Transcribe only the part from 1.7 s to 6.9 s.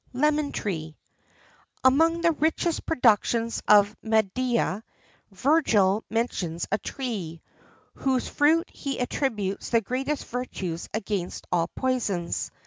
Among the richest productions of Media, Virgil mentions a